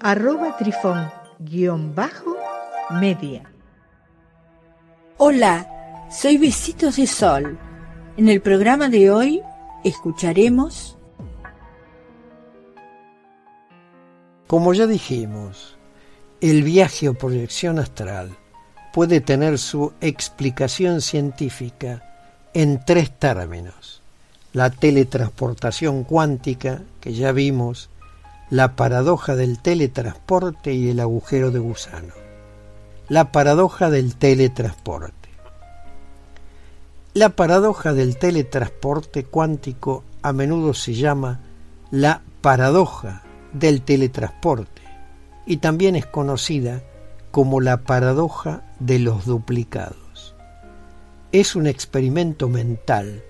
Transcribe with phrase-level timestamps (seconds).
[0.00, 2.36] arroba trifón guion bajo
[2.90, 3.50] media.
[5.18, 7.58] Hola, soy Besitos de Sol.
[8.16, 9.42] En el programa de hoy
[9.84, 10.96] escucharemos...
[14.46, 15.76] Como ya dijimos,
[16.40, 18.36] el viaje o proyección astral
[18.94, 22.14] puede tener su explicación científica
[22.54, 24.02] en tres términos.
[24.52, 27.90] La teletransportación cuántica, que ya vimos,
[28.50, 32.14] la paradoja del teletransporte y el agujero de gusano.
[33.08, 35.30] La paradoja del teletransporte.
[37.12, 41.40] La paradoja del teletransporte cuántico a menudo se llama
[41.90, 43.22] la paradoja
[43.52, 44.82] del teletransporte
[45.46, 46.82] y también es conocida
[47.30, 50.34] como la paradoja de los duplicados.
[51.32, 53.22] Es un experimento mental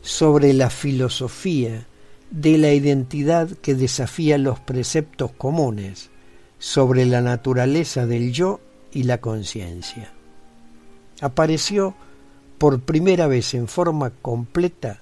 [0.00, 1.86] sobre la filosofía
[2.30, 6.10] de la identidad que desafía los preceptos comunes
[6.58, 8.60] sobre la naturaleza del yo
[8.92, 10.12] y la conciencia.
[11.20, 11.94] Apareció
[12.58, 15.00] por primera vez en forma completa,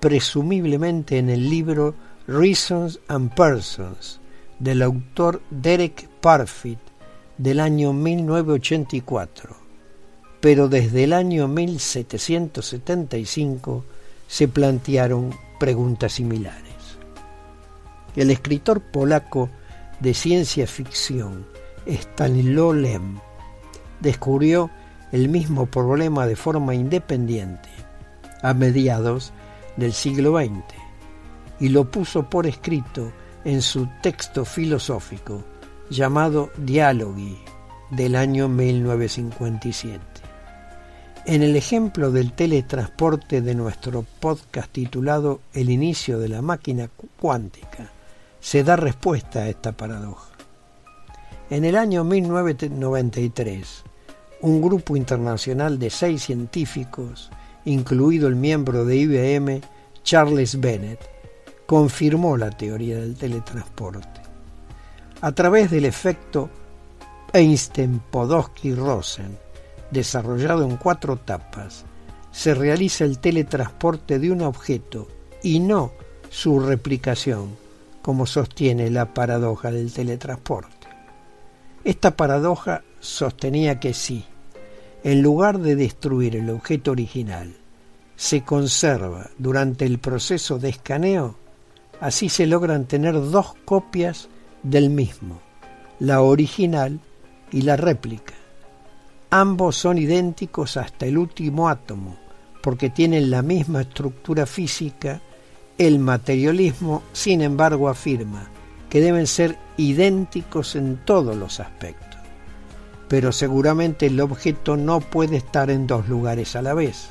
[0.00, 1.94] presumiblemente en el libro
[2.26, 4.18] Reasons and Persons
[4.58, 6.80] del autor Derek Parfit
[7.38, 9.56] del año 1984,
[10.40, 13.84] pero desde el año 1775
[14.28, 16.98] se plantearon preguntas similares.
[18.16, 19.48] El escritor polaco
[20.00, 21.46] de ciencia ficción
[21.86, 23.20] Stanislaw Lem
[24.00, 24.70] descubrió
[25.12, 27.68] el mismo problema de forma independiente
[28.42, 29.32] a mediados
[29.76, 30.64] del siglo XX
[31.60, 33.12] y lo puso por escrito
[33.44, 35.44] en su texto filosófico
[35.90, 37.38] llamado Dialogi
[37.90, 40.09] del año 1957.
[41.26, 46.88] En el ejemplo del teletransporte de nuestro podcast titulado El inicio de la máquina
[47.18, 47.92] cuántica,
[48.40, 50.30] se da respuesta a esta paradoja.
[51.50, 53.84] En el año 1993,
[54.40, 57.30] un grupo internacional de seis científicos,
[57.66, 59.60] incluido el miembro de IBM,
[60.02, 61.00] Charles Bennett,
[61.66, 64.22] confirmó la teoría del teletransporte
[65.20, 66.48] a través del efecto
[67.32, 69.49] Einstein-Podolsky-Rosen,
[69.90, 71.84] desarrollado en cuatro etapas,
[72.30, 75.08] se realiza el teletransporte de un objeto
[75.42, 75.92] y no
[76.28, 77.56] su replicación,
[78.02, 80.88] como sostiene la paradoja del teletransporte.
[81.84, 84.24] Esta paradoja sostenía que si,
[85.02, 87.56] en lugar de destruir el objeto original,
[88.16, 91.36] se conserva durante el proceso de escaneo,
[92.00, 94.28] así se logran tener dos copias
[94.62, 95.40] del mismo,
[95.98, 97.00] la original
[97.50, 98.34] y la réplica.
[99.30, 102.16] Ambos son idénticos hasta el último átomo,
[102.62, 105.20] porque tienen la misma estructura física.
[105.78, 108.50] El materialismo, sin embargo, afirma
[108.88, 112.20] que deben ser idénticos en todos los aspectos.
[113.08, 117.10] Pero seguramente el objeto no puede estar en dos lugares a la vez.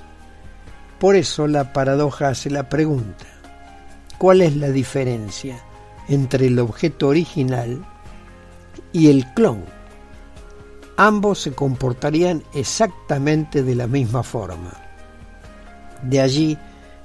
[0.99, 3.25] Por eso la paradoja hace la pregunta,
[4.17, 5.63] ¿cuál es la diferencia
[6.09, 7.85] entre el objeto original
[8.91, 9.63] y el clon.
[11.01, 14.73] Ambos se comportarían exactamente de la misma forma.
[16.03, 16.57] De allí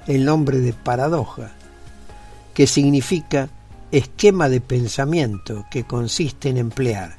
[0.05, 1.53] el nombre de paradoja,
[2.53, 3.47] que significa
[3.93, 7.15] esquema de pensamiento que consiste en emplear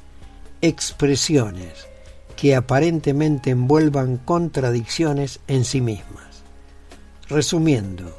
[0.61, 1.87] expresiones
[2.35, 6.43] que aparentemente envuelvan contradicciones en sí mismas.
[7.27, 8.15] Resumiendo,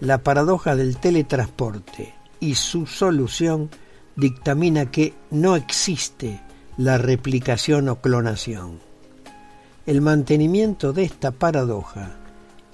[0.00, 3.70] la paradoja del teletransporte y su solución
[4.14, 6.42] dictamina que no existe
[6.76, 8.80] la replicación o clonación.
[9.86, 12.16] El mantenimiento de esta paradoja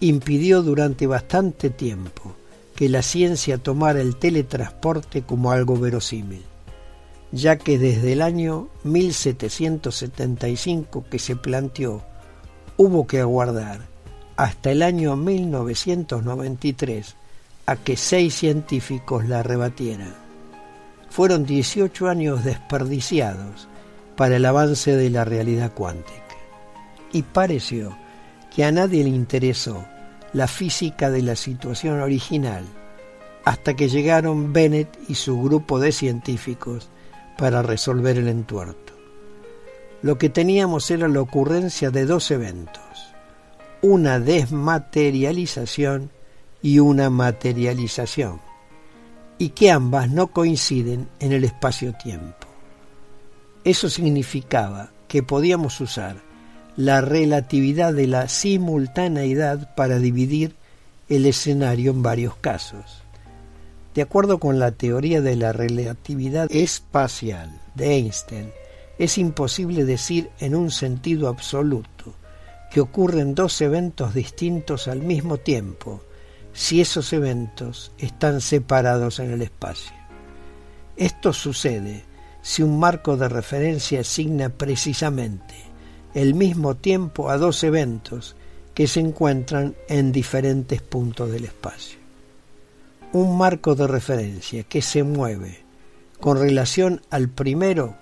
[0.00, 2.34] impidió durante bastante tiempo
[2.74, 6.42] que la ciencia tomara el teletransporte como algo verosímil,
[7.30, 12.02] ya que desde el año 1775 que se planteó,
[12.78, 13.82] hubo que aguardar
[14.36, 17.16] hasta el año 1993
[17.66, 20.14] a que seis científicos la rebatieran.
[21.10, 23.68] Fueron 18 años desperdiciados
[24.20, 26.36] para el avance de la realidad cuántica.
[27.10, 27.96] Y pareció
[28.54, 29.86] que a nadie le interesó
[30.34, 32.66] la física de la situación original
[33.46, 36.90] hasta que llegaron Bennett y su grupo de científicos
[37.38, 38.92] para resolver el entuerto.
[40.02, 43.14] Lo que teníamos era la ocurrencia de dos eventos,
[43.80, 46.10] una desmaterialización
[46.60, 48.38] y una materialización,
[49.38, 52.49] y que ambas no coinciden en el espacio-tiempo.
[53.64, 56.16] Eso significaba que podíamos usar
[56.76, 60.54] la relatividad de la simultaneidad para dividir
[61.08, 63.02] el escenario en varios casos.
[63.94, 68.52] De acuerdo con la teoría de la relatividad espacial de Einstein,
[68.98, 72.14] es imposible decir en un sentido absoluto
[72.70, 76.02] que ocurren dos eventos distintos al mismo tiempo
[76.52, 79.92] si esos eventos están separados en el espacio.
[80.96, 82.04] Esto sucede
[82.42, 85.54] si un marco de referencia asigna precisamente
[86.14, 88.36] el mismo tiempo a dos eventos
[88.74, 91.98] que se encuentran en diferentes puntos del espacio.
[93.12, 95.58] Un marco de referencia que se mueve
[96.20, 97.96] con relación al primero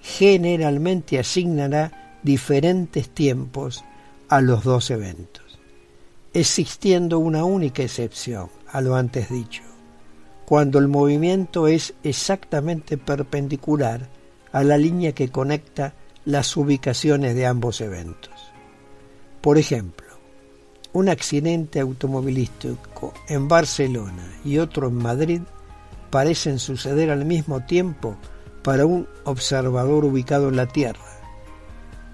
[0.00, 3.84] generalmente asignará diferentes tiempos
[4.28, 5.58] a los dos eventos,
[6.32, 9.71] existiendo una única excepción a lo antes dicho
[10.52, 14.10] cuando el movimiento es exactamente perpendicular
[14.52, 15.94] a la línea que conecta
[16.26, 18.34] las ubicaciones de ambos eventos.
[19.40, 20.08] Por ejemplo,
[20.92, 25.40] un accidente automovilístico en Barcelona y otro en Madrid
[26.10, 28.18] parecen suceder al mismo tiempo
[28.62, 31.18] para un observador ubicado en la Tierra.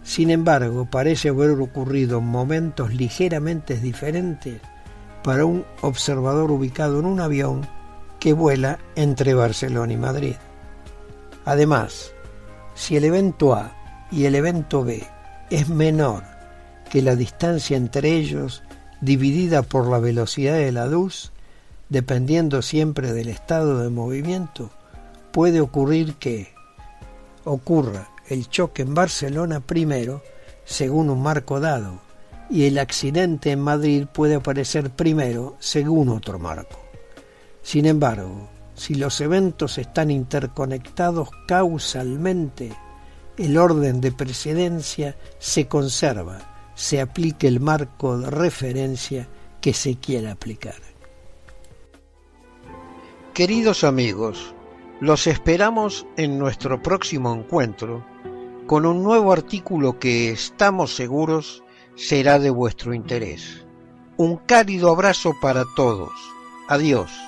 [0.04, 4.60] Sin embargo, parece haber ocurrido en momentos ligeramente diferentes
[5.24, 7.77] para un observador ubicado en un avión
[8.28, 10.34] que vuela entre Barcelona y Madrid.
[11.46, 12.12] Además,
[12.74, 13.74] si el evento A
[14.12, 15.02] y el evento B
[15.48, 16.24] es menor
[16.90, 18.62] que la distancia entre ellos
[19.00, 21.32] dividida por la velocidad de la luz,
[21.88, 24.68] dependiendo siempre del estado de movimiento,
[25.32, 26.52] puede ocurrir que
[27.44, 30.22] ocurra el choque en Barcelona primero,
[30.66, 32.02] según un marco dado,
[32.50, 36.87] y el accidente en Madrid puede aparecer primero, según otro marco.
[37.68, 42.72] Sin embargo, si los eventos están interconectados causalmente,
[43.36, 49.28] el orden de precedencia se conserva, se aplique el marco de referencia
[49.60, 50.80] que se quiera aplicar.
[53.34, 54.54] Queridos amigos,
[55.02, 58.02] los esperamos en nuestro próximo encuentro
[58.66, 61.62] con un nuevo artículo que estamos seguros
[61.96, 63.66] será de vuestro interés.
[64.16, 66.12] Un cálido abrazo para todos.
[66.66, 67.27] Adiós.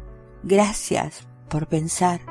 [0.43, 2.30] gracias por pensar.